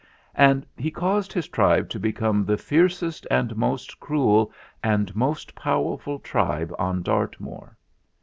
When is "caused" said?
0.89-1.31